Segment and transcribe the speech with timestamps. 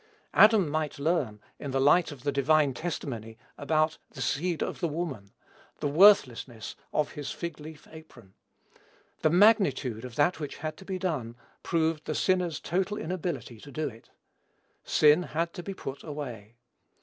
[0.33, 4.87] Adam might learn, in the light of the divine testimony about "the seed of the
[4.87, 5.29] woman,"
[5.79, 8.33] the worthlessness of his fig leaf apron.
[9.21, 13.71] The magnitude of that which had to be done, proved the sinner's total inability to
[13.71, 14.09] do it.
[14.83, 16.55] Sin had to be put away.